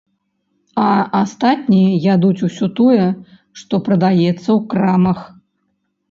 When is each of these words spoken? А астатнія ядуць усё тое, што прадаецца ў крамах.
А 0.83 0.85
астатнія 1.17 1.91
ядуць 2.13 2.45
усё 2.47 2.69
тое, 2.79 3.05
што 3.61 3.81
прадаецца 3.89 4.31
ў 4.31 4.57
крамах. 4.73 5.19